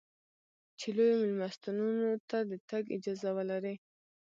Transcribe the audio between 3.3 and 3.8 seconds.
ولرې.